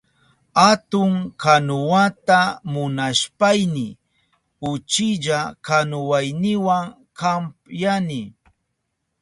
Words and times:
Atun 0.67 1.11
kanuwata 1.41 2.39
munashpayni 2.71 3.87
uchilla 4.69 5.39
kanuwayniwa 5.65 6.77
kampyani. 7.19 8.21